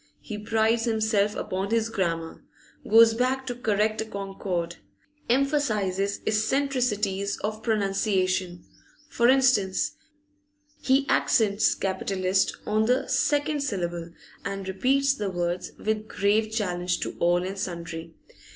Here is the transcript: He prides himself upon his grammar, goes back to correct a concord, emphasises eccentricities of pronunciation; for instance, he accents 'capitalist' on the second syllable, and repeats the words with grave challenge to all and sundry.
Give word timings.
He 0.19 0.35
prides 0.39 0.85
himself 0.85 1.35
upon 1.35 1.69
his 1.69 1.87
grammar, 1.89 2.43
goes 2.89 3.13
back 3.13 3.45
to 3.45 3.53
correct 3.53 4.01
a 4.01 4.05
concord, 4.05 4.77
emphasises 5.29 6.21
eccentricities 6.25 7.37
of 7.41 7.61
pronunciation; 7.61 8.65
for 9.09 9.29
instance, 9.29 9.91
he 10.81 11.05
accents 11.07 11.75
'capitalist' 11.75 12.57
on 12.65 12.87
the 12.87 13.07
second 13.07 13.59
syllable, 13.61 14.09
and 14.43 14.67
repeats 14.67 15.13
the 15.13 15.29
words 15.29 15.71
with 15.77 16.07
grave 16.07 16.51
challenge 16.51 16.99
to 17.01 17.15
all 17.19 17.43
and 17.43 17.59
sundry. 17.59 18.15